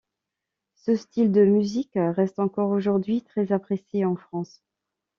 Ce 0.77 0.95
style 0.95 1.31
de 1.31 1.45
musique 1.45 1.91
reste 1.95 2.39
encore 2.39 2.71
aujourd'hui 2.71 3.21
très 3.21 3.51
apprécié 3.51 4.03
en 4.03 4.15
France. 4.15 4.63